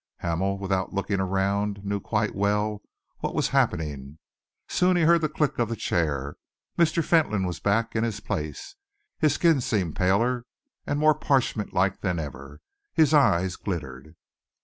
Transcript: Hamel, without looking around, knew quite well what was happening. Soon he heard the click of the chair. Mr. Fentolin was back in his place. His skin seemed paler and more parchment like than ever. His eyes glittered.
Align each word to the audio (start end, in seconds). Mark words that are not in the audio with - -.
Hamel, 0.21 0.57
without 0.57 0.95
looking 0.95 1.19
around, 1.19 1.85
knew 1.85 1.99
quite 1.99 2.33
well 2.33 2.81
what 3.19 3.35
was 3.35 3.49
happening. 3.49 4.17
Soon 4.67 4.97
he 4.97 5.03
heard 5.03 5.21
the 5.21 5.29
click 5.29 5.59
of 5.59 5.69
the 5.69 5.75
chair. 5.75 6.37
Mr. 6.75 7.03
Fentolin 7.03 7.45
was 7.45 7.59
back 7.59 7.95
in 7.95 8.03
his 8.03 8.19
place. 8.19 8.73
His 9.19 9.35
skin 9.35 9.61
seemed 9.61 9.95
paler 9.95 10.47
and 10.87 10.97
more 10.97 11.13
parchment 11.13 11.71
like 11.71 12.01
than 12.01 12.17
ever. 12.17 12.61
His 12.95 13.13
eyes 13.13 13.55
glittered. 13.55 14.15